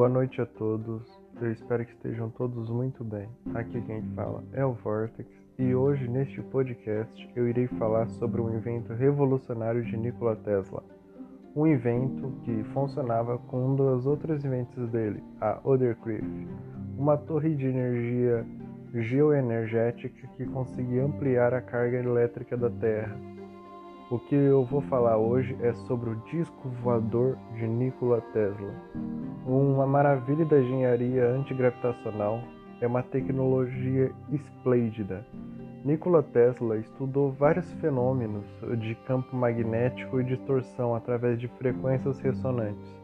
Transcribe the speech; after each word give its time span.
Boa 0.00 0.08
noite 0.08 0.40
a 0.40 0.46
todos. 0.46 1.02
Eu 1.42 1.52
espero 1.52 1.84
que 1.84 1.92
estejam 1.92 2.30
todos 2.30 2.70
muito 2.70 3.04
bem. 3.04 3.28
Aqui 3.52 3.82
quem 3.82 4.00
fala 4.14 4.42
é 4.54 4.64
o 4.64 4.72
Vortex 4.72 5.28
e 5.58 5.74
hoje 5.74 6.08
neste 6.08 6.40
podcast 6.40 7.30
eu 7.36 7.46
irei 7.46 7.66
falar 7.66 8.08
sobre 8.08 8.40
um 8.40 8.48
invento 8.56 8.94
revolucionário 8.94 9.84
de 9.84 9.98
Nikola 9.98 10.36
Tesla. 10.36 10.82
Um 11.54 11.66
invento 11.66 12.32
que 12.44 12.64
funcionava 12.72 13.36
com 13.36 13.72
um 13.72 13.76
dos 13.76 14.06
outros 14.06 14.42
inventos 14.42 14.88
dele, 14.88 15.22
a 15.38 15.60
Othercreef, 15.62 16.24
uma 16.96 17.18
torre 17.18 17.54
de 17.54 17.66
energia 17.66 18.46
geoenergética 18.94 20.26
que 20.28 20.46
conseguia 20.46 21.04
ampliar 21.04 21.52
a 21.52 21.60
carga 21.60 21.98
elétrica 21.98 22.56
da 22.56 22.70
Terra 22.70 23.20
o 24.10 24.18
que 24.18 24.34
eu 24.34 24.64
vou 24.64 24.80
falar 24.82 25.16
hoje 25.18 25.56
é 25.60 25.72
sobre 25.72 26.10
o 26.10 26.16
disco 26.28 26.68
voador 26.82 27.38
de 27.54 27.64
Nikola 27.64 28.20
Tesla. 28.32 28.74
Uma 29.46 29.86
maravilha 29.86 30.44
da 30.44 30.58
engenharia 30.60 31.28
antigravitacional, 31.28 32.42
é 32.80 32.88
uma 32.88 33.04
tecnologia 33.04 34.10
esplêndida. 34.32 35.24
Nikola 35.84 36.24
Tesla 36.24 36.76
estudou 36.78 37.30
vários 37.30 37.72
fenômenos 37.74 38.44
de 38.80 38.96
campo 39.06 39.36
magnético 39.36 40.20
e 40.20 40.24
distorção 40.24 40.92
através 40.96 41.38
de 41.38 41.46
frequências 41.46 42.18
ressonantes. 42.18 42.98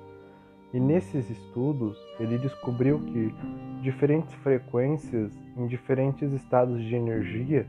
E 0.75 0.81
nesses 0.81 1.31
estudos, 1.31 1.97
ele 2.19 2.37
descobriu 2.37 2.99
que 2.99 3.33
diferentes 3.81 4.35
frequências 4.35 5.33
em 5.57 5.69
diferentes 5.69 6.33
estados 6.33 6.83
de 6.83 6.97
energia 6.97 7.65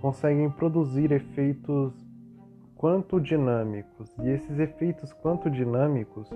conseguem 0.00 0.48
produzir 0.48 1.10
efeitos 1.10 2.07
quantodinâmicos, 2.78 4.10
e 4.22 4.30
esses 4.30 4.58
efeitos 4.58 5.12
quantodinâmicos 5.14 6.30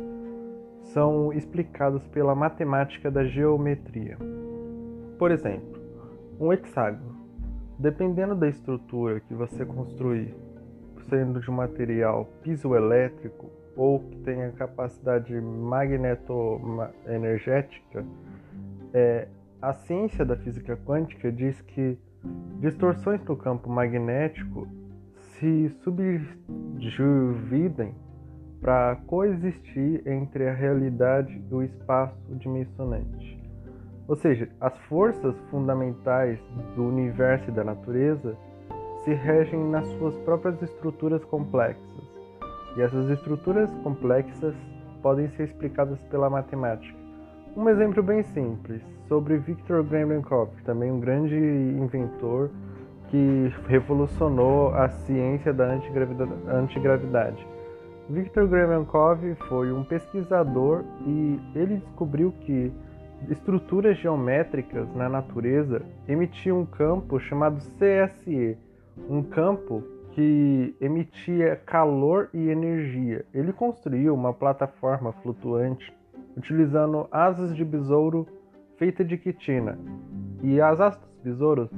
são 0.83 1.33
explicados 1.33 2.07
pela 2.09 2.35
matemática 2.35 3.11
da 3.11 3.25
geometria. 3.25 4.19
Por 5.19 5.31
exemplo, 5.31 5.81
um 6.39 6.53
hexágono. 6.53 7.23
Dependendo 7.79 8.35
da 8.35 8.47
estrutura 8.49 9.21
que 9.21 9.33
você 9.33 9.65
construir, 9.65 10.35
sendo 11.09 11.41
de 11.41 11.51
um 11.51 11.55
material 11.55 12.29
pisoelétrico 12.43 13.51
ou 13.77 14.01
que 14.01 14.17
tenha 14.19 14.53
capacidade 14.53 15.35
magnetoenergética, 15.41 18.05
é, 18.93 19.27
a 19.61 19.73
ciência 19.73 20.25
da 20.25 20.37
física 20.37 20.79
quântica 20.85 21.33
diz 21.33 21.61
que 21.63 21.99
distorções 22.61 23.25
no 23.25 23.37
campo 23.37 23.69
magnético 23.71 24.69
se 25.43 25.75
subdividem 26.79 27.93
para 28.61 28.95
coexistir 29.09 30.01
entre 30.07 30.49
a 30.49 30.55
realidade 30.55 31.43
e 31.51 31.55
o 31.55 31.65
espaço 31.65 32.17
dimensionante. 32.37 33.43
Ou 34.07 34.15
seja, 34.15 34.49
as 34.61 34.79
forças 34.83 35.35
fundamentais 35.51 36.39
do 36.77 36.85
universo 36.85 37.51
e 37.51 37.53
da 37.53 37.65
natureza 37.65 38.37
se 39.03 39.13
regem 39.13 39.59
nas 39.69 39.85
suas 39.99 40.15
próprias 40.19 40.63
estruturas 40.63 41.25
complexas. 41.25 42.05
E 42.77 42.83
essas 42.83 43.11
estruturas 43.11 43.69
complexas 43.83 44.55
podem 45.03 45.29
ser 45.31 45.43
explicadas 45.49 46.01
pela 46.05 46.31
matemática. 46.31 46.97
Um 47.57 47.69
exemplo 47.69 48.01
bem 48.01 48.23
simples 48.23 48.81
sobre 49.09 49.39
Victor 49.39 49.83
Gremlenkov, 49.83 50.51
também 50.65 50.93
um 50.93 51.01
grande 51.01 51.35
inventor 51.35 52.49
que 53.13 53.53
revolucionou 53.69 54.75
a 54.75 54.89
ciência 54.89 55.53
da 55.53 55.67
antigravidade. 55.67 57.47
Viktor 58.09 58.49
Gramenkov 58.49 59.21
foi 59.49 59.71
um 59.71 59.85
pesquisador 59.85 60.83
e 61.07 61.39
ele 61.55 61.77
descobriu 61.77 62.33
que 62.41 62.73
estruturas 63.29 63.99
geométricas 63.99 64.93
na 64.95 65.11
natureza 65.11 65.83
emitiam 66.09 66.61
um 66.61 66.67
campo 66.67 67.21
chamado 67.21 67.59
CSE, 67.59 68.57
um 69.11 69.23
campo 69.23 69.85
que 70.13 70.75
emitia 70.81 71.57
calor 71.67 72.31
e 72.33 72.49
energia. 72.49 73.27
Ele 73.35 73.53
construiu 73.53 74.15
uma 74.15 74.33
plataforma 74.33 75.13
flutuante 75.13 75.93
utilizando 76.35 77.07
asas 77.13 77.55
de 77.55 77.63
besouro 77.63 78.27
feita 78.79 79.05
de 79.05 79.19
quitina. 79.19 79.79
E 80.43 80.59
as 80.63 80.81
asas 80.81 81.01
dos 81.01 81.35
besouros 81.35 81.71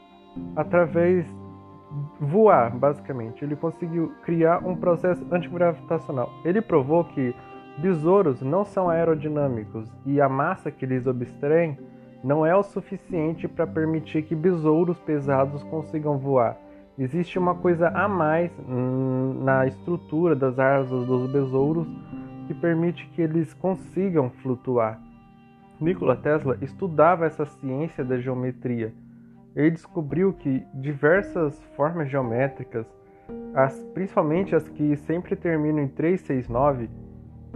através 0.56 1.26
voar, 2.20 2.76
basicamente. 2.76 3.44
Ele 3.44 3.56
conseguiu 3.56 4.12
criar 4.24 4.66
um 4.66 4.76
processo 4.76 5.26
antigravitacional. 5.32 6.32
Ele 6.44 6.62
provou 6.62 7.06
que 7.06 7.34
Besouros 7.78 8.42
não 8.42 8.64
são 8.64 8.90
aerodinâmicos 8.90 9.92
e 10.06 10.22
a 10.22 10.30
massa 10.30 10.72
que 10.72 10.86
eles 10.86 11.06
abstraem 11.06 11.78
não 12.24 12.46
é 12.46 12.56
o 12.56 12.64
suficiente 12.64 13.48
para 13.48 13.68
permitir 13.68 14.24
que 14.24 14.34
besouros 14.34 14.98
pesados 15.00 15.62
consigam 15.64 16.18
voar. 16.18 16.58
Existe 16.98 17.38
uma 17.38 17.54
coisa 17.54 17.90
a 17.90 18.08
mais 18.08 18.52
na 19.44 19.68
estrutura 19.68 20.34
das 20.34 20.58
asas 20.58 21.06
dos 21.06 21.30
besouros 21.30 21.88
que 22.48 22.54
permite 22.54 23.06
que 23.08 23.22
eles 23.22 23.54
consigam 23.54 24.30
flutuar. 24.30 25.00
Nikola 25.80 26.16
Tesla 26.16 26.58
estudava 26.62 27.26
essa 27.26 27.46
ciência 27.46 28.04
da 28.04 28.18
geometria. 28.18 28.94
Ele 29.54 29.72
descobriu 29.72 30.32
que 30.32 30.66
diversas 30.74 31.62
formas 31.76 32.10
geométricas, 32.10 32.88
as, 33.54 33.84
principalmente 33.94 34.56
as 34.56 34.68
que 34.70 34.96
sempre 34.96 35.36
terminam 35.36 35.84
em 35.84 35.88
369, 35.88 36.90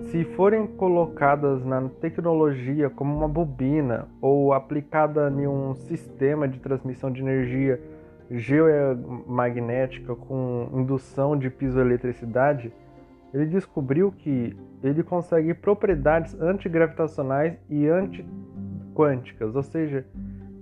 se 0.07 0.23
forem 0.23 0.65
colocadas 0.65 1.63
na 1.63 1.89
tecnologia 2.01 2.89
como 2.89 3.15
uma 3.15 3.27
bobina 3.27 4.07
ou 4.21 4.53
aplicada 4.53 5.29
em 5.29 5.47
um 5.47 5.75
sistema 5.75 6.47
de 6.47 6.59
transmissão 6.59 7.11
de 7.11 7.21
energia 7.21 7.79
geomagnética 8.31 10.15
com 10.15 10.69
indução 10.73 11.37
de 11.37 11.49
pisoeletricidade, 11.49 12.71
ele 13.33 13.45
descobriu 13.45 14.11
que 14.11 14.55
ele 14.83 15.03
consegue 15.03 15.53
propriedades 15.53 16.39
antigravitacionais 16.39 17.57
e 17.69 17.87
antiquânticas, 17.87 19.55
ou 19.55 19.63
seja, 19.63 20.05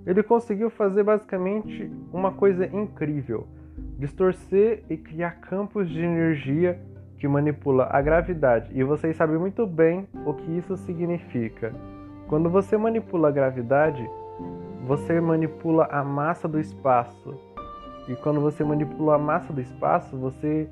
ele 0.05 0.23
conseguiu 0.23 0.69
fazer 0.69 1.03
basicamente 1.03 1.91
uma 2.11 2.31
coisa 2.31 2.65
incrível: 2.65 3.47
distorcer 3.97 4.83
e 4.89 4.97
criar 4.97 5.39
campos 5.41 5.89
de 5.89 5.99
energia 5.99 6.79
que 7.17 7.28
manipula 7.28 7.88
a 7.91 8.01
gravidade. 8.01 8.69
E 8.73 8.83
vocês 8.83 9.16
sabem 9.16 9.38
muito 9.38 9.66
bem 9.66 10.07
o 10.25 10.33
que 10.33 10.57
isso 10.57 10.75
significa. 10.78 11.73
Quando 12.28 12.50
você 12.50 12.78
manipula 12.78 13.29
a 13.29 13.31
gravidade, 13.31 14.07
você 14.85 15.19
manipula 15.19 15.88
a 15.91 16.03
massa 16.03 16.47
do 16.47 16.59
espaço. 16.59 17.35
E 18.07 18.16
quando 18.16 18.39
você 18.39 18.63
manipula 18.63 19.16
a 19.16 19.19
massa 19.19 19.51
do 19.51 19.59
espaço, 19.59 20.17
você 20.17 20.69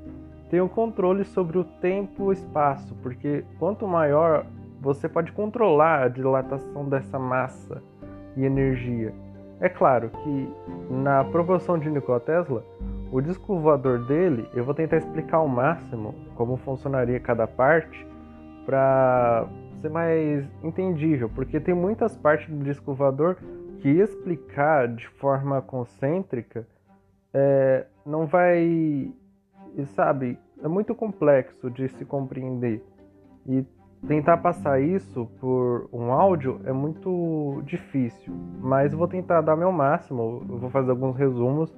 tem 0.50 0.60
o 0.60 0.68
controle 0.68 1.24
sobre 1.24 1.58
o 1.58 1.64
tempo 1.64 2.24
e 2.24 2.26
o 2.26 2.32
espaço, 2.32 2.94
porque 3.02 3.44
quanto 3.58 3.86
maior 3.86 4.46
você 4.80 5.08
pode 5.08 5.32
controlar 5.32 6.04
a 6.04 6.08
dilatação 6.08 6.88
dessa 6.88 7.18
massa 7.18 7.82
e 8.36 8.44
energia. 8.44 9.12
É 9.60 9.68
claro 9.68 10.10
que 10.10 10.48
na 10.90 11.24
proporção 11.24 11.78
de 11.78 11.90
Nikola 11.90 12.20
Tesla, 12.20 12.62
o 13.10 13.20
disco 13.20 13.58
voador 13.58 14.04
dele, 14.06 14.48
eu 14.54 14.64
vou 14.64 14.74
tentar 14.74 14.96
explicar 14.96 15.38
ao 15.38 15.48
máximo 15.48 16.14
como 16.34 16.56
funcionaria 16.56 17.20
cada 17.20 17.46
parte 17.46 18.06
para 18.64 19.46
ser 19.80 19.88
mais 19.88 20.44
entendível, 20.62 21.30
porque 21.34 21.60
tem 21.60 21.74
muitas 21.74 22.16
partes 22.16 22.48
do 22.48 22.64
disco 22.64 22.94
voador 22.94 23.36
que 23.78 23.88
explicar 23.88 24.88
de 24.88 25.06
forma 25.06 25.62
concêntrica 25.62 26.66
é, 27.32 27.86
não 28.04 28.26
vai, 28.26 29.12
sabe, 29.94 30.38
é 30.62 30.68
muito 30.68 30.94
complexo 30.94 31.70
de 31.70 31.88
se 31.88 32.04
compreender. 32.04 32.82
E 33.46 33.64
tentar 34.08 34.38
passar 34.38 34.80
isso 34.80 35.26
por 35.38 35.88
um 35.92 36.10
áudio 36.10 36.60
é 36.64 36.72
muito 36.72 37.62
difícil, 37.64 38.34
mas 38.60 38.92
eu 38.92 38.98
vou 38.98 39.06
tentar 39.06 39.42
dar 39.42 39.54
meu 39.54 39.70
máximo, 39.70 40.44
eu 40.48 40.58
vou 40.58 40.70
fazer 40.70 40.90
alguns 40.90 41.16
resumos 41.16 41.72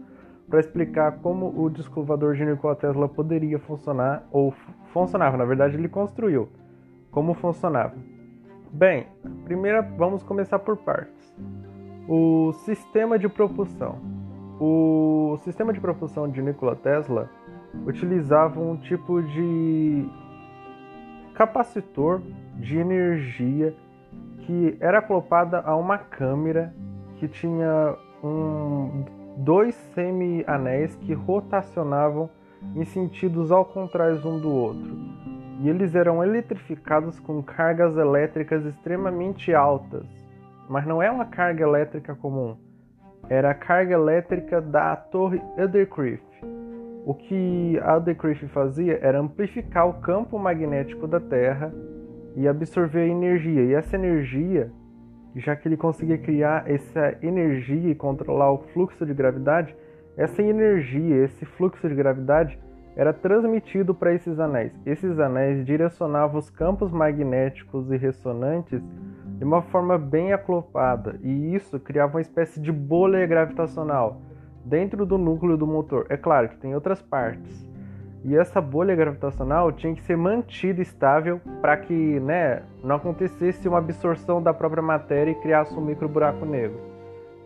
para 0.49 0.61
explicar 0.61 1.19
como 1.19 1.53
o 1.61 1.69
descovador 1.69 2.35
de 2.35 2.45
Nikola 2.45 2.75
Tesla 2.75 3.09
poderia 3.09 3.59
funcionar, 3.59 4.27
ou 4.33 4.53
funcionava, 4.93 5.37
na 5.37 5.45
verdade 5.45 5.77
ele 5.77 5.89
construiu. 5.89 6.49
Como 7.11 7.35
funcionava? 7.35 7.95
Bem, 8.73 9.06
primeiro 9.45 9.85
vamos 9.97 10.23
começar 10.23 10.59
por 10.59 10.77
partes. 10.77 11.35
O 12.09 12.53
sistema 12.65 13.19
de 13.19 13.29
propulsão. 13.29 13.99
O 14.61 15.37
sistema 15.45 15.73
de 15.73 15.81
propulsão 15.81 16.29
de 16.29 16.43
Nikola 16.43 16.75
Tesla 16.77 17.31
utilizava 17.87 18.59
um 18.59 18.77
tipo 18.77 19.23
de 19.23 20.09
capacitor 21.35 22.21
de 22.56 22.79
energia 22.79 23.75
que 24.41 24.77
era 24.81 24.99
acoplada 24.99 25.61
a 25.61 25.77
uma 25.77 25.99
câmera 25.99 26.75
que 27.17 27.29
tinha 27.29 27.97
um, 28.25 29.05
dois 29.38 29.73
semi-anéis 29.94 30.96
que 30.96 31.14
rotacionavam 31.14 32.29
em 32.75 32.85
sentidos 32.85 33.52
ao 33.52 33.64
contrário 33.64 34.19
um 34.26 34.40
do 34.40 34.50
outro. 34.50 34.96
E 35.61 35.69
eles 35.69 35.94
eram 35.94 36.25
eletrificados 36.25 37.20
com 37.20 37.40
cargas 37.40 37.96
elétricas 37.96 38.64
extremamente 38.64 39.55
altas. 39.55 40.05
Mas 40.69 40.85
não 40.85 41.00
é 41.00 41.08
uma 41.08 41.25
carga 41.25 41.62
elétrica 41.62 42.17
comum. 42.17 42.56
Era 43.29 43.50
a 43.50 43.55
carga 43.55 43.94
elétrica 43.94 44.61
da 44.61 44.96
torre 44.96 45.41
Undercliff. 45.56 46.23
O 47.06 47.14
que 47.14 47.79
a 47.79 48.49
fazia 48.49 48.99
era 49.00 49.20
amplificar 49.20 49.88
o 49.88 49.94
campo 49.94 50.37
magnético 50.38 51.06
da 51.06 51.20
Terra 51.20 51.73
e 52.37 52.46
absorver 52.46 53.06
energia. 53.06 53.62
E 53.62 53.75
essa 53.75 53.96
energia, 53.96 54.70
já 55.37 55.55
que 55.55 55.69
ele 55.69 55.77
conseguia 55.77 56.19
criar 56.19 56.69
essa 56.71 57.17
energia 57.23 57.91
e 57.91 57.95
controlar 57.95 58.53
o 58.53 58.59
fluxo 58.73 59.05
de 59.07 59.15
gravidade, 59.15 59.75
essa 60.17 60.43
energia, 60.43 61.25
esse 61.25 61.45
fluxo 61.45 61.89
de 61.89 61.95
gravidade 61.95 62.59
era 62.97 63.13
transmitido 63.13 63.95
para 63.95 64.13
esses 64.13 64.41
anéis. 64.41 64.73
Esses 64.85 65.21
anéis 65.21 65.65
direcionavam 65.65 66.39
os 66.39 66.51
campos 66.51 66.91
magnéticos 66.91 67.91
e 67.93 67.97
ressonantes 67.97 68.83
de 69.39 69.45
uma 69.45 69.63
forma 69.63 69.97
bem 69.97 70.33
aclopada, 70.33 71.17
e 71.23 71.55
isso 71.55 71.79
criava 71.79 72.17
uma 72.17 72.21
espécie 72.21 72.61
de 72.61 72.73
bolha 72.73 73.25
gravitacional 73.25 74.21
dentro 74.65 75.07
do 75.07 75.17
núcleo 75.17 75.57
do 75.57 75.67
motor. 75.67 76.07
É 76.09 76.17
claro 76.17 76.49
que 76.49 76.57
tem 76.57 76.75
outras 76.75 77.01
partes. 77.01 77.68
E 78.29 78.37
essa 78.37 78.61
bolha 78.61 78.95
gravitacional 78.95 79.73
tinha 79.73 79.95
que 79.95 80.03
ser 80.03 80.15
mantida 80.15 80.83
estável 80.83 81.41
para 81.63 81.79
que 81.79 82.21
né, 82.21 82.63
não 82.85 82.97
acontecesse 82.97 83.67
uma 83.67 83.79
absorção 83.79 84.43
da 84.43 84.53
própria 84.53 84.83
matéria 84.83 85.31
e 85.31 85.35
criasse 85.35 85.73
um 85.73 85.81
micro 85.81 86.07
buraco 86.07 86.45
negro. 86.45 86.79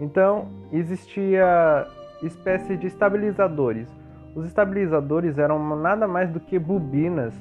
Então, 0.00 0.48
existia 0.72 1.86
espécie 2.20 2.76
de 2.76 2.88
estabilizadores. 2.88 3.86
Os 4.34 4.44
estabilizadores 4.44 5.38
eram 5.38 5.76
nada 5.76 6.08
mais 6.08 6.28
do 6.30 6.40
que 6.40 6.58
bobinas 6.58 7.32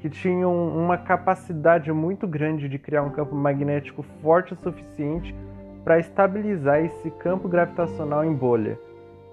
que 0.00 0.08
tinham 0.08 0.54
uma 0.68 0.96
capacidade 0.96 1.90
muito 1.90 2.24
grande 2.24 2.68
de 2.68 2.78
criar 2.78 3.02
um 3.02 3.10
campo 3.10 3.34
magnético 3.34 4.04
forte 4.22 4.54
o 4.54 4.56
suficiente 4.56 5.34
para 5.82 5.98
estabilizar 5.98 6.84
esse 6.84 7.10
campo 7.10 7.48
gravitacional 7.48 8.24
em 8.24 8.32
bolha. 8.32 8.78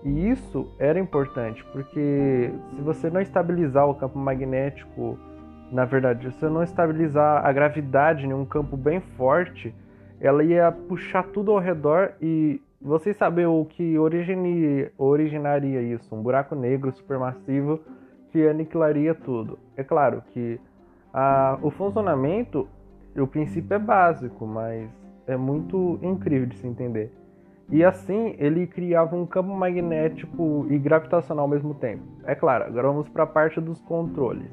E 0.05 0.29
isso 0.29 0.67
era 0.77 0.99
importante, 0.99 1.63
porque 1.71 2.51
se 2.75 2.81
você 2.81 3.09
não 3.09 3.21
estabilizar 3.21 3.87
o 3.87 3.95
campo 3.95 4.19
magnético, 4.19 5.17
na 5.71 5.85
verdade, 5.85 6.29
se 6.29 6.39
você 6.39 6.49
não 6.49 6.61
estabilizar 6.61 7.45
a 7.45 7.51
gravidade 7.51 8.25
em 8.25 8.33
um 8.33 8.45
campo 8.45 8.75
bem 8.75 8.99
forte, 8.99 9.73
ela 10.19 10.43
ia 10.43 10.71
puxar 10.71 11.23
tudo 11.23 11.51
ao 11.51 11.59
redor 11.59 12.13
e 12.21 12.61
vocês 12.81 13.15
sabem 13.15 13.45
o 13.45 13.63
que 13.65 13.97
originaria 14.97 15.81
isso? 15.81 16.13
Um 16.13 16.21
buraco 16.21 16.53
negro 16.53 16.91
supermassivo 16.91 17.79
que 18.29 18.45
aniquilaria 18.45 19.15
tudo. 19.15 19.57
É 19.77 19.83
claro 19.83 20.21
que 20.33 20.59
a, 21.13 21.57
o 21.61 21.69
funcionamento, 21.69 22.67
o 23.15 23.25
princípio 23.25 23.73
é 23.73 23.79
básico, 23.79 24.45
mas 24.45 24.89
é 25.25 25.37
muito 25.37 25.97
incrível 26.01 26.47
de 26.47 26.57
se 26.57 26.67
entender. 26.67 27.09
E 27.73 27.83
assim 27.83 28.35
ele 28.37 28.67
criava 28.67 29.15
um 29.15 29.25
campo 29.25 29.51
magnético 29.51 30.67
e 30.69 30.77
gravitacional 30.77 31.45
ao 31.45 31.49
mesmo 31.49 31.73
tempo. 31.73 32.03
É 32.23 32.35
claro, 32.35 32.65
agora 32.65 32.87
vamos 32.87 33.09
para 33.09 33.23
a 33.23 33.27
parte 33.27 33.59
dos 33.59 33.81
controles. 33.81 34.47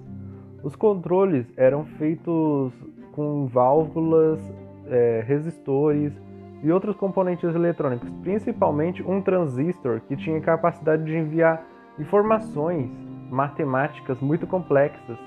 Os 0.65 0.75
controles 0.75 1.47
eram 1.55 1.85
feitos 1.85 2.73
com 3.13 3.47
válvulas, 3.47 4.41
é, 4.87 5.23
resistores 5.27 6.15
e 6.63 6.73
outros 6.73 6.97
componentes 6.97 7.55
eletrônicos, 7.55 8.09
principalmente 8.23 9.03
um 9.03 9.21
transistor 9.21 10.01
que 10.09 10.17
tinha 10.17 10.41
capacidade 10.41 11.05
de 11.05 11.15
enviar 11.15 11.63
informações 11.99 12.91
matemáticas 13.31 14.19
muito 14.19 14.47
complexas 14.47 15.19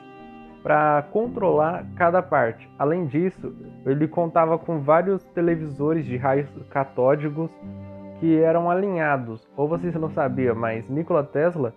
para 0.64 1.04
controlar 1.12 1.86
cada 1.96 2.24
parte. 2.24 2.68
Além 2.80 3.06
disso, 3.06 3.54
ele 3.86 4.08
contava 4.08 4.58
com 4.58 4.80
vários 4.80 5.24
televisores 5.26 6.06
de 6.06 6.18
raios 6.18 6.50
catódicos 6.72 7.52
que 8.24 8.40
eram 8.40 8.72
alinhados. 8.72 9.46
Ou 9.58 9.68
vocês 9.68 9.94
não 9.96 10.10
sabiam, 10.10 10.56
mas 10.56 10.90
Nikola 10.90 11.26
Tesla 11.26 11.74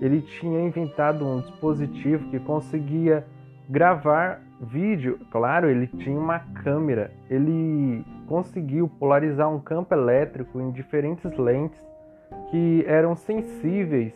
ele 0.00 0.22
tinha 0.22 0.58
inventado 0.58 1.22
um 1.22 1.40
dispositivo 1.42 2.30
que 2.30 2.40
conseguia 2.40 3.26
gravar 3.68 4.40
vídeo. 4.58 5.20
Claro, 5.30 5.68
ele 5.68 5.86
tinha 5.86 6.18
uma 6.18 6.38
câmera. 6.38 7.12
Ele 7.28 8.02
conseguiu 8.26 8.88
polarizar 8.88 9.54
um 9.54 9.60
campo 9.60 9.92
elétrico 9.92 10.58
em 10.62 10.70
diferentes 10.70 11.30
lentes 11.36 11.78
que 12.50 12.82
eram 12.88 13.14
sensíveis 13.14 14.14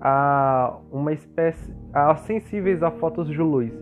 a 0.00 0.76
uma 0.92 1.12
espécie 1.12 1.74
a 1.92 2.14
sensíveis 2.14 2.84
a 2.84 2.92
fótons 2.92 3.26
de 3.26 3.38
luz. 3.38 3.72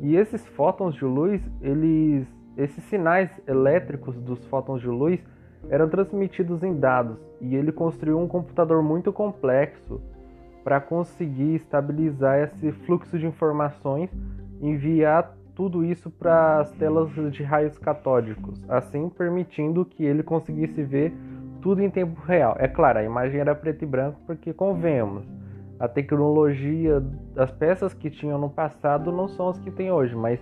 E 0.00 0.16
esses 0.16 0.44
fótons 0.48 0.96
de 0.96 1.04
luz, 1.04 1.40
eles 1.62 2.26
esses 2.56 2.82
sinais 2.84 3.30
elétricos 3.46 4.16
dos 4.16 4.44
fótons 4.46 4.80
de 4.80 4.88
luz 4.88 5.24
eram 5.68 5.88
transmitidos 5.88 6.62
em 6.62 6.74
dados 6.78 7.18
e 7.40 7.54
ele 7.54 7.72
construiu 7.72 8.18
um 8.18 8.26
computador 8.26 8.82
muito 8.82 9.12
complexo 9.12 10.00
para 10.64 10.80
conseguir 10.80 11.56
estabilizar 11.56 12.38
esse 12.40 12.72
fluxo 12.72 13.18
de 13.18 13.26
informações 13.26 14.10
e 14.60 14.68
enviar 14.68 15.34
tudo 15.54 15.84
isso 15.84 16.10
para 16.10 16.60
as 16.60 16.70
telas 16.72 17.10
de 17.32 17.42
raios 17.42 17.76
catódicos, 17.78 18.64
assim 18.68 19.08
permitindo 19.08 19.84
que 19.84 20.04
ele 20.04 20.22
conseguisse 20.22 20.82
ver 20.82 21.12
tudo 21.60 21.82
em 21.82 21.90
tempo 21.90 22.20
real. 22.22 22.56
É 22.58 22.66
claro, 22.66 22.98
a 22.98 23.04
imagem 23.04 23.40
era 23.40 23.54
preto 23.54 23.82
e 23.82 23.86
branco 23.86 24.18
porque 24.26 24.52
convenhamos, 24.52 25.24
a 25.78 25.88
tecnologia, 25.88 27.02
as 27.36 27.50
peças 27.50 27.94
que 27.94 28.10
tinham 28.10 28.38
no 28.38 28.50
passado 28.50 29.10
não 29.10 29.28
são 29.28 29.48
as 29.48 29.58
que 29.58 29.70
tem 29.70 29.90
hoje, 29.90 30.14
mas 30.14 30.40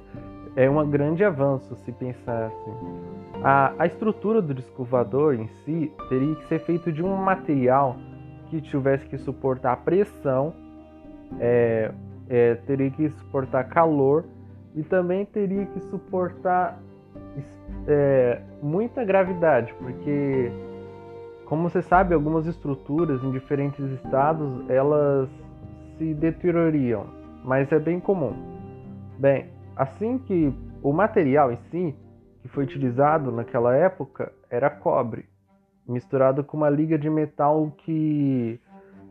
é 0.58 0.68
um 0.68 0.90
grande 0.90 1.22
avanço 1.24 1.76
se 1.76 1.92
pensar 1.92 2.46
assim. 2.46 2.72
A, 3.44 3.72
a 3.78 3.86
estrutura 3.86 4.42
do 4.42 4.52
disco 4.52 4.82
voador 4.82 5.36
em 5.36 5.46
si 5.46 5.92
teria 6.08 6.34
que 6.34 6.48
ser 6.48 6.58
feito 6.58 6.90
de 6.90 7.00
um 7.00 7.14
material 7.14 7.96
que 8.50 8.60
tivesse 8.60 9.06
que 9.06 9.16
suportar 9.18 9.76
pressão, 9.84 10.52
é, 11.38 11.92
é, 12.28 12.54
teria 12.66 12.90
que 12.90 13.08
suportar 13.10 13.68
calor 13.68 14.24
e 14.74 14.82
também 14.82 15.24
teria 15.26 15.64
que 15.66 15.78
suportar 15.78 16.80
é, 17.86 18.40
muita 18.60 19.04
gravidade, 19.04 19.72
porque 19.74 20.50
como 21.44 21.70
você 21.70 21.82
sabe, 21.82 22.14
algumas 22.14 22.46
estruturas 22.46 23.22
em 23.22 23.30
diferentes 23.30 23.84
estados 23.92 24.68
elas 24.68 25.28
se 25.96 26.14
deteriorariam, 26.14 27.06
mas 27.44 27.70
é 27.70 27.78
bem 27.78 28.00
comum. 28.00 28.32
Bem, 29.18 29.46
assim 29.78 30.18
que 30.18 30.52
o 30.82 30.92
material 30.92 31.52
em 31.52 31.56
si 31.70 31.96
que 32.42 32.48
foi 32.48 32.64
utilizado 32.64 33.30
naquela 33.30 33.74
época 33.74 34.32
era 34.50 34.68
cobre, 34.68 35.26
misturado 35.86 36.42
com 36.42 36.56
uma 36.56 36.68
liga 36.68 36.98
de 36.98 37.08
metal 37.08 37.72
que 37.78 38.60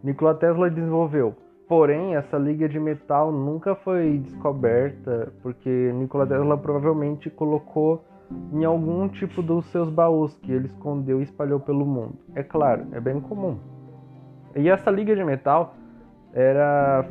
Nikola 0.03 0.35
Tesla 0.35 0.69
desenvolveu. 0.69 1.35
Porém, 1.67 2.15
essa 2.15 2.37
liga 2.37 2.69
de 2.69 2.79
metal 2.79 3.31
nunca 3.31 3.75
foi 3.75 4.19
descoberta 4.19 5.33
porque 5.41 5.91
Nikola 5.93 6.25
Tesla 6.25 6.57
provavelmente 6.57 7.29
colocou 7.29 8.05
em 8.53 8.63
algum 8.63 9.07
tipo 9.07 9.41
dos 9.41 9.65
seus 9.71 9.89
baús 9.89 10.37
que 10.39 10.51
ele 10.51 10.67
escondeu 10.67 11.19
e 11.19 11.23
espalhou 11.23 11.59
pelo 11.59 11.85
mundo. 11.85 12.17
É 12.35 12.43
claro, 12.43 12.87
é 12.91 12.99
bem 12.99 13.19
comum. 13.19 13.57
E 14.55 14.69
essa 14.69 14.89
liga 14.89 15.15
de 15.15 15.23
metal 15.23 15.75
era 16.33 17.05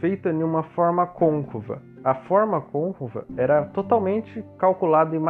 feita 0.00 0.32
de 0.32 0.42
uma 0.42 0.62
forma 0.62 1.06
côncava. 1.06 1.91
A 2.04 2.14
forma 2.14 2.60
côncava 2.60 3.24
era 3.36 3.64
totalmente 3.66 4.44
calculada 4.58 5.14
e 5.14 5.20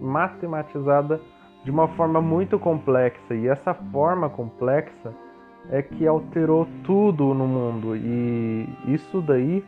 matematizada 0.00 1.20
de 1.64 1.70
uma 1.70 1.88
forma 1.88 2.20
muito 2.20 2.58
complexa, 2.58 3.34
e 3.34 3.48
essa 3.48 3.74
forma 3.74 4.28
complexa 4.28 5.12
é 5.70 5.82
que 5.82 6.06
alterou 6.06 6.68
tudo 6.84 7.32
no 7.32 7.46
mundo, 7.46 7.96
e 7.96 8.68
isso 8.86 9.20
daí 9.22 9.64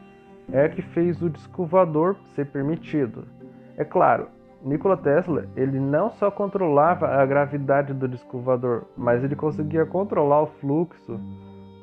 é 0.52 0.68
que 0.68 0.82
fez 0.82 1.20
o 1.22 1.30
disco 1.30 1.68
ser 2.34 2.46
permitido. 2.46 3.24
É 3.76 3.84
claro, 3.84 4.28
Nikola 4.62 4.96
Tesla, 4.96 5.46
ele 5.56 5.80
não 5.80 6.10
só 6.10 6.30
controlava 6.30 7.08
a 7.08 7.26
gravidade 7.26 7.92
do 7.92 8.06
disco 8.06 8.38
voador, 8.38 8.84
mas 8.96 9.24
ele 9.24 9.34
conseguia 9.34 9.86
controlar 9.86 10.42
o 10.42 10.46
fluxo 10.60 11.18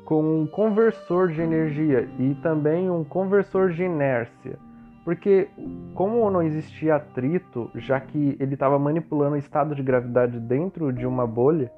com 0.04 0.42
um 0.42 0.46
conversor 0.46 1.28
de 1.28 1.40
energia 1.40 2.08
e 2.18 2.34
também 2.36 2.90
um 2.90 3.04
conversor 3.04 3.70
de 3.70 3.84
inércia. 3.84 4.58
Porque 5.04 5.48
como 5.94 6.30
não 6.30 6.42
existia 6.42 6.96
atrito, 6.96 7.70
já 7.74 8.00
que 8.00 8.36
ele 8.40 8.54
estava 8.54 8.78
manipulando 8.78 9.34
o 9.34 9.38
estado 9.38 9.74
de 9.74 9.82
gravidade 9.82 10.38
dentro 10.40 10.92
de 10.92 11.06
uma 11.06 11.26
bolha, 11.26 11.70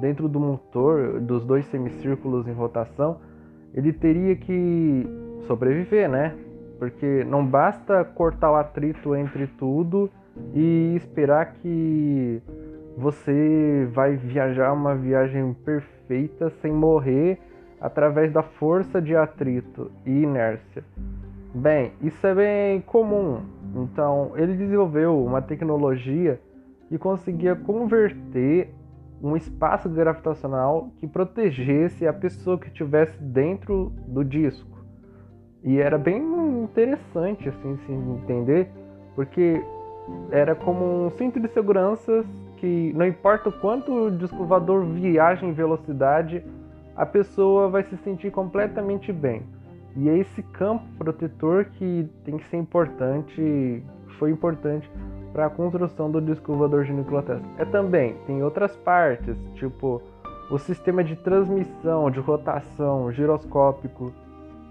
dentro 0.00 0.28
do 0.28 0.40
motor 0.40 1.20
dos 1.20 1.44
dois 1.44 1.64
semicírculos 1.66 2.48
em 2.48 2.52
rotação, 2.52 3.20
ele 3.72 3.92
teria 3.92 4.34
que 4.34 5.06
sobreviver, 5.46 6.08
né? 6.08 6.34
porque 6.78 7.24
não 7.24 7.44
basta 7.46 8.04
cortar 8.04 8.52
o 8.52 8.56
atrito 8.56 9.14
entre 9.14 9.46
tudo 9.46 10.10
e 10.52 10.94
esperar 10.96 11.54
que 11.54 12.42
você 12.96 13.88
vai 13.92 14.16
viajar 14.16 14.72
uma 14.72 14.94
viagem 14.94 15.54
perfeita 15.64 16.50
sem 16.60 16.72
morrer 16.72 17.38
através 17.84 18.32
da 18.32 18.42
força 18.42 19.00
de 19.00 19.14
atrito 19.14 19.92
e 20.06 20.22
inércia. 20.22 20.82
Bem, 21.54 21.92
isso 22.00 22.26
é 22.26 22.34
bem 22.34 22.80
comum. 22.80 23.42
Então, 23.76 24.32
ele 24.36 24.56
desenvolveu 24.56 25.22
uma 25.22 25.42
tecnologia 25.42 26.40
que 26.88 26.96
conseguia 26.96 27.54
converter 27.54 28.72
um 29.22 29.36
espaço 29.36 29.86
gravitacional 29.90 30.88
que 30.98 31.06
protegesse 31.06 32.06
a 32.06 32.12
pessoa 32.14 32.58
que 32.58 32.68
estivesse 32.68 33.22
dentro 33.22 33.92
do 34.08 34.24
disco. 34.24 34.82
E 35.62 35.78
era 35.78 35.98
bem 35.98 36.22
interessante 36.62 37.50
assim 37.50 37.76
se 37.84 37.92
entender, 37.92 38.70
porque 39.14 39.62
era 40.30 40.54
como 40.54 41.06
um 41.06 41.10
cinto 41.10 41.38
de 41.38 41.48
segurança 41.48 42.24
que 42.56 42.94
não 42.94 43.06
importa 43.06 43.50
o 43.50 43.52
quanto 43.52 44.06
o 44.06 44.10
disco 44.10 44.42
voador 44.46 44.86
viaja 44.86 45.44
em 45.44 45.52
velocidade, 45.52 46.42
a 46.96 47.04
pessoa 47.04 47.68
vai 47.68 47.82
se 47.82 47.96
sentir 47.98 48.30
completamente 48.30 49.12
bem. 49.12 49.42
E 49.96 50.08
é 50.08 50.18
esse 50.18 50.42
campo 50.42 50.84
protetor 50.98 51.66
que 51.66 52.08
tem 52.24 52.36
que 52.36 52.46
ser 52.48 52.56
importante, 52.56 53.82
foi 54.18 54.30
importante 54.30 54.90
para 55.32 55.46
a 55.46 55.50
construção 55.50 56.10
do 56.10 56.20
disco 56.20 56.54
voador 56.54 56.84
de 56.84 56.92
Nikola 56.92 57.22
Tesla. 57.22 57.46
É 57.58 57.64
também, 57.64 58.16
tem 58.26 58.42
outras 58.42 58.76
partes, 58.76 59.36
tipo 59.54 60.02
o 60.50 60.58
sistema 60.58 61.02
de 61.02 61.16
transmissão, 61.16 62.10
de 62.10 62.20
rotação, 62.20 63.10
giroscópico, 63.10 64.12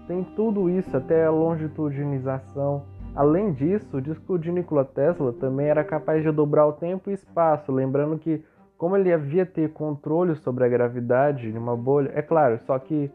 tem 0.06 0.22
tudo 0.22 0.70
isso, 0.70 0.96
até 0.96 1.24
a 1.24 1.30
longitudinização. 1.30 2.82
Além 3.14 3.52
disso, 3.52 3.96
o 3.96 4.00
disco 4.00 4.38
de 4.38 4.52
Nikola 4.52 4.84
Tesla 4.84 5.32
também 5.32 5.66
era 5.66 5.82
capaz 5.82 6.22
de 6.22 6.30
dobrar 6.30 6.66
o 6.66 6.72
tempo 6.72 7.10
e 7.10 7.14
espaço, 7.14 7.72
lembrando 7.72 8.18
que 8.18 8.42
como 8.84 8.98
ele 8.98 9.10
havia 9.10 9.46
ter 9.46 9.70
controle 9.70 10.36
sobre 10.36 10.62
a 10.62 10.68
gravidade 10.68 11.50
de 11.50 11.56
uma 11.56 11.74
bolha, 11.74 12.10
é 12.14 12.20
claro, 12.20 12.58
só 12.66 12.78
que 12.78 13.10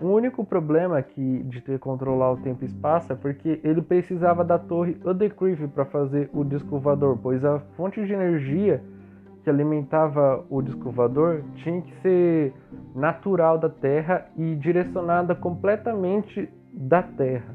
o 0.00 0.06
único 0.06 0.42
problema 0.42 1.02
que 1.02 1.42
de 1.42 1.60
ter 1.60 1.78
controlar 1.78 2.32
o 2.32 2.38
tempo 2.38 2.64
e 2.64 2.66
espaço 2.66 3.12
é 3.12 3.14
porque 3.14 3.60
ele 3.62 3.82
precisava 3.82 4.42
da 4.42 4.58
torre 4.58 4.96
Udecreeve 5.04 5.68
para 5.68 5.84
fazer 5.84 6.30
o 6.32 6.42
disco 6.42 6.78
voador, 6.78 7.18
pois 7.22 7.44
a 7.44 7.58
fonte 7.76 8.02
de 8.02 8.14
energia 8.14 8.82
que 9.44 9.50
alimentava 9.50 10.42
o 10.48 10.62
disco 10.62 10.90
voador 10.90 11.44
tinha 11.56 11.82
que 11.82 11.94
ser 12.00 12.54
natural 12.94 13.58
da 13.58 13.68
Terra 13.68 14.26
e 14.38 14.54
direcionada 14.54 15.34
completamente 15.34 16.48
da 16.72 17.02
Terra. 17.02 17.54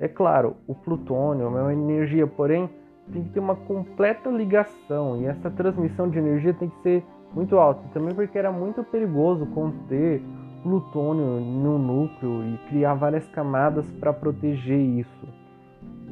É 0.00 0.08
claro, 0.08 0.56
o 0.66 0.74
plutônio 0.74 1.44
é 1.44 1.48
uma 1.48 1.72
energia, 1.72 2.26
porém 2.26 2.68
tem 3.12 3.24
que 3.24 3.30
ter 3.30 3.40
uma 3.40 3.56
completa 3.56 4.28
ligação 4.30 5.20
e 5.20 5.26
essa 5.26 5.50
transmissão 5.50 6.08
de 6.08 6.18
energia 6.18 6.54
tem 6.54 6.68
que 6.68 6.82
ser 6.82 7.04
muito 7.32 7.56
alta. 7.56 7.82
Também 7.92 8.14
porque 8.14 8.38
era 8.38 8.50
muito 8.50 8.82
perigoso 8.84 9.46
conter 9.46 10.22
plutônio 10.62 11.40
no 11.40 11.78
núcleo 11.78 12.42
e 12.44 12.58
criar 12.68 12.94
várias 12.94 13.26
camadas 13.28 13.88
para 14.00 14.12
proteger 14.12 14.80
isso, 14.80 15.28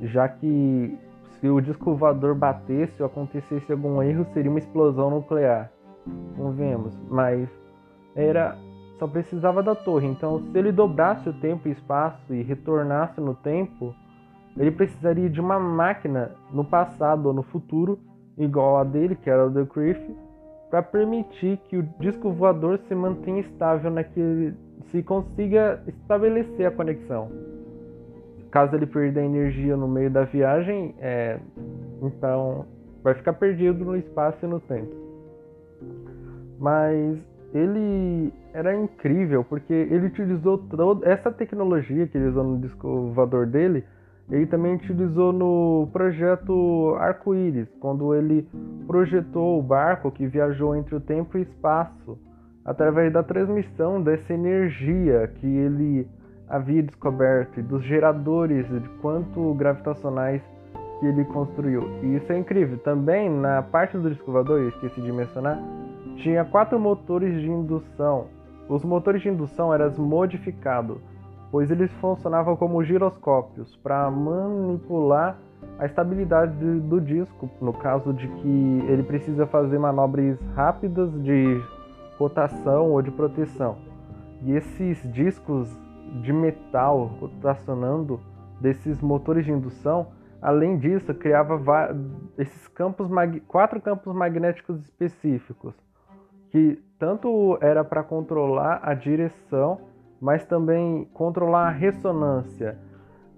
já 0.03 0.29
que 0.29 0.97
se 1.41 1.49
o 1.49 1.61
disco 1.61 1.95
voador 1.95 2.35
batesse 2.35 3.03
ou 3.03 3.07
acontecesse 3.07 3.73
algum 3.73 4.03
erro, 4.03 4.25
seria 4.33 4.51
uma 4.51 4.61
explosão 4.61 5.11
nuclear. 5.11 5.71
Convenhamos, 6.37 6.97
mas 7.11 7.49
era 8.15 8.57
só 8.99 9.09
precisava 9.09 9.63
da 9.63 9.75
torre. 9.75 10.07
Então, 10.07 10.41
se 10.41 10.57
ele 10.59 10.71
dobrasse 10.71 11.29
o 11.29 11.33
tempo 11.33 11.69
e 11.69 11.73
espaço 11.73 12.33
e 12.33 12.43
retornasse 12.43 13.21
no 13.21 13.35
tempo, 13.35 13.95
ele 14.57 14.71
precisaria 14.71 15.29
de 15.29 15.41
uma 15.41 15.59
máquina 15.59 16.31
no 16.53 16.65
passado 16.65 17.27
ou 17.27 17.33
no 17.33 17.43
futuro 17.43 17.99
igual 18.39 18.79
a 18.79 18.85
dele, 18.85 19.17
que 19.17 19.31
era 19.31 19.47
o 19.47 19.51
The 19.51 19.65
Criff, 19.67 20.17
para 20.71 20.83
permitir 20.83 21.59
que 21.69 21.77
o 21.77 21.83
disco 22.01 22.33
voador 22.33 22.79
se 22.89 22.95
mantenha 22.95 23.41
estável 23.41 23.91
naquele, 23.91 24.55
se 24.91 25.03
consiga 25.03 25.83
estabelecer 25.87 26.67
a 26.67 26.71
conexão. 26.71 27.31
Caso 28.51 28.75
ele 28.77 28.87
perda 28.87 29.23
energia 29.23 29.77
no 29.77 29.89
meio 29.89 30.11
da 30.11 30.25
viagem, 30.25 30.95
é, 30.99 31.39
então 32.03 32.67
vai 33.03 33.15
ficar 33.15 33.35
perdido 33.35 33.85
no 33.85 33.97
espaço 33.97 34.45
e 34.45 34.49
no 34.49 34.61
tempo. 34.61 34.95
Mas 36.59 37.19
ele 37.53 38.33
era 38.53 38.75
incrível 38.75 39.45
porque 39.45 39.73
ele 39.73 40.07
utilizou 40.07 40.59
toda 40.59 41.09
essa 41.09 41.31
tecnologia 41.31 42.07
que 42.07 42.17
ele 42.17 42.29
usou 42.29 42.45
no 42.45 42.59
disco 42.59 43.13
voador 43.13 43.47
dele 43.47 43.85
ele 44.31 44.47
também 44.47 44.75
utilizou 44.75 45.33
no 45.33 45.88
projeto 45.93 46.97
Arco-Íris, 46.99 47.69
quando 47.78 48.14
ele 48.14 48.49
projetou 48.87 49.59
o 49.59 49.62
barco 49.62 50.11
que 50.11 50.26
viajou 50.26 50.75
entre 50.75 50.95
o 50.95 51.00
tempo 51.00 51.37
e 51.37 51.43
espaço, 51.43 52.19
através 52.64 53.12
da 53.12 53.23
transmissão 53.23 54.02
dessa 54.02 54.33
energia 54.33 55.31
que 55.37 55.47
ele 55.47 56.09
havia 56.49 56.83
descoberto 56.83 57.61
e 57.61 57.62
dos 57.62 57.85
geradores 57.85 58.66
de 58.66 58.88
quanto 59.00 59.52
gravitacionais 59.54 60.43
que 61.00 61.07
ele 61.07 61.25
construiu. 61.26 61.83
E 62.02 62.16
isso 62.16 62.33
é 62.33 62.38
incrível. 62.38 62.78
Também 62.78 63.28
na 63.28 63.62
parte 63.62 63.99
do 63.99 64.09
eu 64.09 64.69
esqueci 64.69 65.02
de 65.02 65.12
mencionar, 65.12 65.59
tinha 66.16 66.45
quatro 66.45 66.78
motores 66.78 67.40
de 67.40 67.50
indução. 67.50 68.28
Os 68.69 68.83
motores 68.83 69.21
de 69.21 69.28
indução 69.28 69.75
eram 69.75 69.93
modificados 69.99 70.99
pois 71.55 71.71
eles 71.71 71.93
funcionavam 72.01 72.57
como 72.57 72.83
giroscópios 72.83 73.77
para 73.77 74.11
manipular 74.11 75.39
a 75.79 75.87
estabilidade 75.87 76.53
do 76.81 77.01
disco, 77.01 77.49
no 77.61 77.73
caso 77.73 78.13
de 78.13 78.27
que 78.27 78.85
ele 78.89 79.05
precisa 79.05 79.47
fazer 79.47 79.79
manobras 79.79 80.37
rápidas 80.57 81.13
de 81.23 81.63
rotação 82.19 82.91
ou 82.91 83.01
de 83.01 83.13
proteção. 83.13 83.77
E 84.43 84.51
esses 84.51 85.01
discos 85.13 85.71
de 86.23 86.33
metal 86.33 87.05
rotacionando 87.21 88.19
desses 88.61 89.01
motores 89.01 89.45
de 89.45 89.53
indução, 89.53 90.09
além 90.43 90.77
disso, 90.77 91.15
criava 91.15 91.57
esses 92.37 92.67
campos 92.67 93.09
quatro 93.47 93.81
campos 93.81 94.13
magnéticos 94.13 94.81
específicos, 94.81 95.73
que 96.51 96.83
tanto 96.99 97.57
era 97.61 97.85
para 97.85 98.03
controlar 98.03 98.81
a 98.83 98.93
direção 98.93 99.94
mas 100.25 100.43
também 100.47 101.07
controlar 101.12 101.66
a 101.66 101.71
ressonância. 101.71 102.78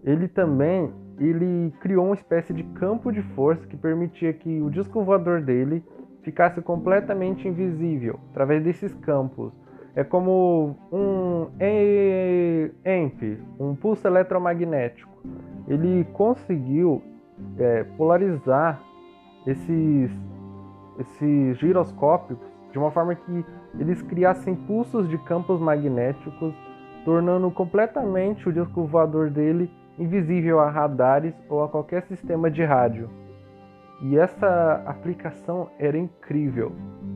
Ele 0.04 0.28
também 0.28 0.88
ele 1.18 1.74
criou 1.80 2.06
uma 2.06 2.14
espécie 2.14 2.54
de 2.54 2.62
campo 2.62 3.10
de 3.10 3.22
força 3.34 3.66
que 3.66 3.76
permitia 3.76 4.32
que 4.32 4.62
o 4.62 4.70
disco 4.70 5.02
voador 5.02 5.42
dele 5.42 5.82
ficasse 6.22 6.62
completamente 6.62 7.48
invisível 7.48 8.20
através 8.30 8.62
desses 8.62 8.94
campos. 8.94 9.52
É 9.96 10.04
como 10.04 10.76
um 10.92 11.48
EMP, 11.58 13.42
um 13.58 13.74
pulso 13.74 14.06
eletromagnético. 14.06 15.10
Ele 15.66 16.04
conseguiu 16.12 17.02
é, 17.58 17.82
polarizar 17.96 18.80
esses, 19.44 20.12
esses 21.00 21.58
giroscópios 21.58 22.38
de 22.70 22.78
uma 22.78 22.92
forma 22.92 23.16
que 23.16 23.44
eles 23.76 24.00
criassem 24.02 24.54
pulsos 24.54 25.08
de 25.08 25.18
campos 25.18 25.60
magnéticos 25.60 26.54
tornando 27.06 27.48
completamente 27.52 28.48
o 28.48 28.52
disco 28.52 28.84
voador 28.84 29.30
dele 29.30 29.70
invisível 29.96 30.58
a 30.58 30.68
radares 30.68 31.32
ou 31.48 31.62
a 31.62 31.68
qualquer 31.68 32.02
sistema 32.02 32.50
de 32.50 32.64
rádio. 32.64 33.08
E 34.02 34.18
essa 34.18 34.82
aplicação 34.84 35.70
era 35.78 35.96
incrível. 35.96 36.72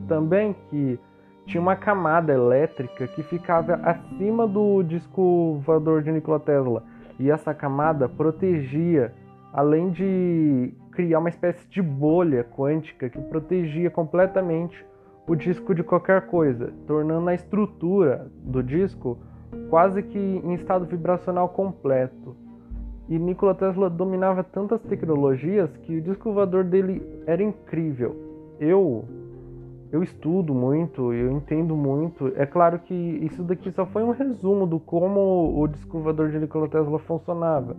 Também 0.07 0.55
que 0.69 0.97
tinha 1.45 1.61
uma 1.61 1.75
camada 1.75 2.31
elétrica 2.31 3.05
que 3.05 3.21
ficava 3.21 3.73
acima 3.83 4.47
do 4.47 4.81
disco 4.81 5.61
voador 5.65 6.01
de 6.01 6.11
Nikola 6.13 6.39
Tesla. 6.39 6.83
E 7.19 7.29
essa 7.29 7.53
camada 7.53 8.07
protegia, 8.07 9.13
além 9.51 9.89
de 9.89 10.73
criar 10.93 11.19
uma 11.19 11.29
espécie 11.29 11.67
de 11.67 11.81
bolha 11.81 12.45
quântica 12.45 13.09
que 13.09 13.19
protegia 13.23 13.91
completamente 13.91 14.85
o 15.27 15.35
disco 15.35 15.75
de 15.75 15.83
qualquer 15.83 16.27
coisa, 16.27 16.73
tornando 16.87 17.29
a 17.29 17.33
estrutura 17.33 18.31
do 18.41 18.63
disco 18.63 19.19
quase 19.69 20.03
que 20.03 20.17
em 20.17 20.53
estado 20.53 20.85
vibracional 20.85 21.49
completo. 21.49 22.35
E 23.09 23.19
Nikola 23.19 23.53
Tesla 23.53 23.89
dominava 23.89 24.43
tantas 24.43 24.81
tecnologias 24.83 25.69
que 25.77 25.97
o 25.97 26.01
disco 26.01 26.31
voador 26.31 26.63
dele 26.63 27.01
era 27.25 27.43
incrível. 27.43 28.15
Eu 28.59 29.05
eu 29.91 30.01
estudo 30.01 30.53
muito, 30.53 31.11
eu 31.11 31.31
entendo 31.31 31.75
muito. 31.75 32.31
É 32.37 32.45
claro 32.45 32.79
que 32.79 32.93
isso 32.93 33.43
daqui 33.43 33.69
só 33.71 33.85
foi 33.85 34.03
um 34.03 34.11
resumo 34.11 34.65
do 34.65 34.79
como 34.79 35.61
o 35.61 35.67
disco 35.67 35.99
voador 35.99 36.29
de 36.29 36.39
Nikola 36.39 36.69
Tesla 36.69 36.97
funcionava. 36.99 37.75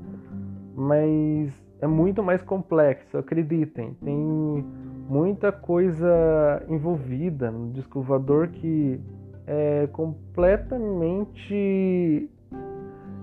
Mas 0.76 1.50
é 1.80 1.86
muito 1.86 2.22
mais 2.22 2.42
complexo, 2.42 3.16
acreditem. 3.16 3.96
Tem 4.04 4.64
muita 5.08 5.50
coisa 5.50 6.62
envolvida 6.68 7.50
no 7.50 7.70
disco 7.72 8.02
voador 8.02 8.48
que 8.48 9.00
é 9.46 9.86
completamente 9.92 12.28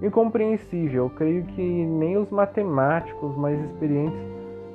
incompreensível. 0.01 1.03
Eu 1.05 1.09
creio 1.11 1.43
que 1.43 1.61
nem 1.61 2.17
os 2.17 2.29
matemáticos 2.29 3.37
mais 3.37 3.59
experientes 3.65 4.19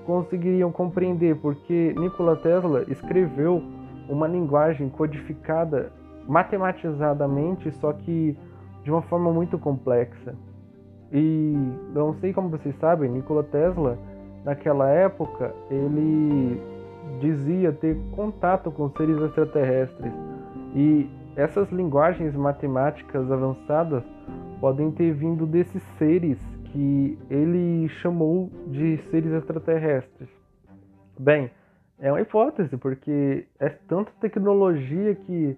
conseguiriam 0.04 0.70
compreender, 0.70 1.36
porque 1.36 1.94
Nikola 1.98 2.36
Tesla 2.36 2.84
escreveu 2.88 3.62
uma 4.08 4.28
linguagem 4.28 4.90
codificada 4.90 5.90
matematizadamente, 6.28 7.72
só 7.72 7.92
que 7.92 8.36
de 8.82 8.90
uma 8.90 9.02
forma 9.02 9.32
muito 9.32 9.58
complexa. 9.58 10.34
E 11.12 11.54
não 11.94 12.14
sei 12.14 12.32
como 12.32 12.48
vocês 12.50 12.74
sabem, 12.76 13.10
Nikola 13.10 13.42
Tesla, 13.44 13.98
naquela 14.44 14.90
época, 14.90 15.54
ele 15.70 16.60
dizia 17.20 17.72
ter 17.72 17.96
contato 18.12 18.70
com 18.70 18.90
seres 18.90 19.18
extraterrestres. 19.22 20.12
E 20.74 21.08
essas 21.36 21.70
linguagens 21.70 22.34
matemáticas 22.34 23.30
avançadas 23.30 24.04
podem 24.60 24.90
ter 24.92 25.12
vindo 25.12 25.46
desses 25.46 25.82
seres 25.98 26.38
que 26.66 27.18
ele 27.30 27.88
chamou 28.00 28.50
de 28.68 28.98
seres 29.10 29.32
extraterrestres. 29.32 30.28
Bem, 31.18 31.50
é 31.98 32.10
uma 32.10 32.20
hipótese, 32.20 32.76
porque 32.76 33.46
é 33.58 33.68
tanta 33.68 34.10
tecnologia 34.20 35.14
que 35.14 35.56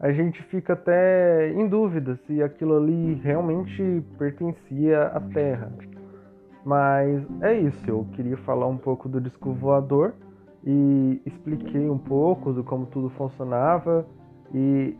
a 0.00 0.12
gente 0.12 0.42
fica 0.44 0.72
até 0.72 1.50
em 1.52 1.68
dúvida 1.68 2.16
se 2.26 2.42
aquilo 2.42 2.76
ali 2.76 3.14
realmente 3.22 4.02
pertencia 4.18 5.04
à 5.04 5.20
Terra. 5.20 5.72
Mas 6.64 7.22
é 7.42 7.54
isso, 7.54 7.88
eu 7.88 8.06
queria 8.12 8.36
falar 8.38 8.66
um 8.66 8.78
pouco 8.78 9.08
do 9.08 9.20
disco 9.20 9.52
voador 9.52 10.14
e 10.64 11.20
expliquei 11.26 11.88
um 11.88 11.98
pouco 11.98 12.52
do 12.52 12.64
como 12.64 12.86
tudo 12.86 13.10
funcionava 13.10 14.06
e 14.52 14.96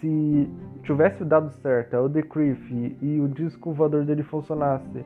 se 0.00 0.50
tivesse 0.82 1.24
dado 1.24 1.50
certo 1.50 1.94
é 1.94 2.00
o 2.00 2.08
Decrypt 2.08 2.96
e 3.00 3.20
o 3.20 3.28
disco 3.28 3.72
voador 3.72 4.04
dele 4.04 4.22
funcionasse, 4.22 5.04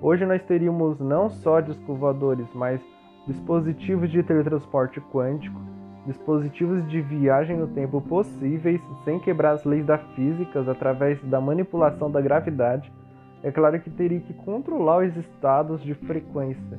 hoje 0.00 0.24
nós 0.26 0.42
teríamos 0.42 1.00
não 1.00 1.30
só 1.30 1.60
disco 1.60 1.94
voadores, 1.94 2.46
mas 2.54 2.80
dispositivos 3.26 4.10
de 4.10 4.22
teletransporte 4.22 5.00
quântico, 5.00 5.58
dispositivos 6.06 6.86
de 6.88 7.00
viagem 7.00 7.56
no 7.56 7.68
tempo 7.68 8.00
possíveis 8.00 8.80
sem 9.04 9.18
quebrar 9.18 9.52
as 9.52 9.64
leis 9.64 9.86
da 9.86 9.98
física 9.98 10.60
através 10.70 11.22
da 11.24 11.40
manipulação 11.40 12.10
da 12.10 12.20
gravidade. 12.20 12.92
É 13.42 13.50
claro 13.50 13.80
que 13.80 13.90
teria 13.90 14.20
que 14.20 14.34
controlar 14.34 15.06
os 15.06 15.16
estados 15.16 15.82
de 15.82 15.94
frequência. 15.94 16.78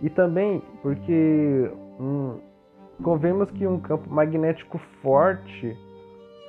E 0.00 0.10
também 0.10 0.62
porque 0.82 1.70
hum, 1.98 2.38
convemos 3.02 3.50
que 3.50 3.66
um 3.66 3.78
campo 3.78 4.08
magnético 4.08 4.78
forte 5.02 5.76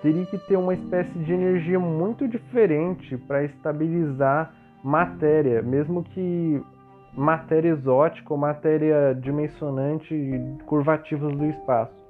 teria 0.07 0.25
que 0.25 0.37
ter 0.37 0.55
uma 0.55 0.73
espécie 0.73 1.19
de 1.19 1.33
energia 1.33 1.77
muito 1.77 2.29
diferente 2.29 3.17
para 3.17 3.43
estabilizar 3.43 4.53
matéria, 4.81 5.61
mesmo 5.61 6.01
que 6.01 6.63
matéria 7.13 7.71
exótica 7.71 8.33
ou 8.33 8.39
matéria 8.39 9.13
dimensionante 9.13 10.15
curvativos 10.65 11.35
do 11.35 11.45
espaço. 11.47 12.07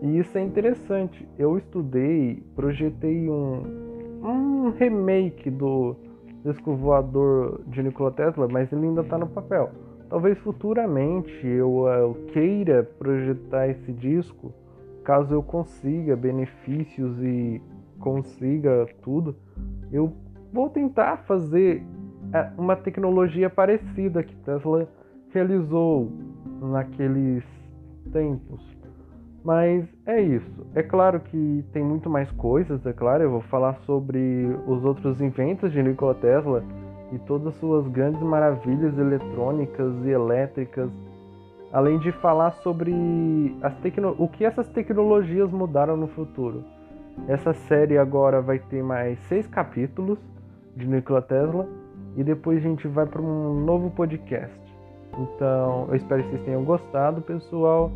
E 0.00 0.16
isso 0.16 0.38
é 0.38 0.42
interessante. 0.42 1.26
Eu 1.36 1.58
estudei, 1.58 2.40
projetei 2.54 3.28
um, 3.28 3.64
um 4.22 4.70
remake 4.70 5.50
do 5.50 5.96
disco 6.44 6.76
voador 6.76 7.62
de 7.66 7.82
Nikola 7.82 8.12
Tesla, 8.12 8.46
mas 8.48 8.72
ele 8.72 8.86
ainda 8.86 9.00
está 9.00 9.18
no 9.18 9.26
papel. 9.26 9.70
Talvez 10.08 10.38
futuramente 10.38 11.44
eu, 11.44 11.84
eu 11.88 12.14
queira 12.32 12.84
projetar 12.96 13.66
esse 13.66 13.92
disco, 13.92 14.52
caso 15.02 15.34
eu 15.34 15.42
consiga 15.42 16.16
benefícios 16.16 17.20
e 17.22 17.60
consiga 17.98 18.86
tudo, 19.02 19.36
eu 19.90 20.12
vou 20.52 20.68
tentar 20.68 21.18
fazer 21.18 21.84
é, 22.32 22.50
uma 22.56 22.76
tecnologia 22.76 23.48
parecida 23.48 24.22
que 24.22 24.34
Tesla 24.36 24.88
realizou 25.32 26.10
naqueles 26.60 27.44
tempos. 28.12 28.60
Mas 29.44 29.84
é 30.06 30.20
isso. 30.20 30.66
É 30.74 30.82
claro 30.82 31.18
que 31.20 31.64
tem 31.72 31.82
muito 31.82 32.08
mais 32.08 32.30
coisas, 32.32 32.84
é 32.86 32.92
claro. 32.92 33.24
Eu 33.24 33.30
vou 33.30 33.40
falar 33.42 33.74
sobre 33.84 34.46
os 34.66 34.84
outros 34.84 35.20
inventos 35.20 35.72
de 35.72 35.82
Nikola 35.82 36.14
Tesla 36.14 36.62
e 37.12 37.18
todas 37.20 37.48
as 37.48 37.54
suas 37.56 37.86
grandes 37.88 38.22
maravilhas 38.22 38.96
eletrônicas 38.96 39.92
e 40.04 40.10
elétricas, 40.10 40.90
além 41.72 41.98
de 41.98 42.12
falar 42.12 42.52
sobre 42.62 42.92
tecno... 43.82 44.14
o 44.18 44.28
que 44.28 44.44
essas 44.44 44.68
tecnologias 44.68 45.50
mudaram 45.50 45.96
no 45.96 46.08
futuro. 46.08 46.62
Essa 47.28 47.52
série 47.52 47.98
agora 47.98 48.40
vai 48.40 48.58
ter 48.58 48.82
mais 48.82 49.18
seis 49.28 49.46
capítulos 49.46 50.18
de 50.76 50.86
Nikola 50.86 51.22
Tesla 51.22 51.68
e 52.16 52.22
depois 52.22 52.58
a 52.58 52.68
gente 52.68 52.86
vai 52.88 53.06
para 53.06 53.20
um 53.20 53.64
novo 53.64 53.90
podcast. 53.90 54.60
Então, 55.18 55.86
eu 55.88 55.96
espero 55.96 56.22
que 56.22 56.30
vocês 56.30 56.44
tenham 56.44 56.64
gostado, 56.64 57.20
pessoal. 57.20 57.90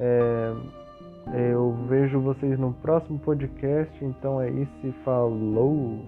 É, 0.00 0.54
eu 1.50 1.76
vejo 1.88 2.20
vocês 2.20 2.58
no 2.58 2.72
próximo 2.72 3.18
podcast. 3.18 3.92
Então 4.02 4.40
é 4.40 4.50
isso. 4.50 4.94
Falou! 5.04 6.00